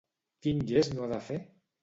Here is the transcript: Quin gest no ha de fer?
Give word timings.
Quin 0.45 0.63
gest 0.71 0.95
no 0.97 1.05
ha 1.05 1.11
de 1.13 1.21
fer? 1.29 1.39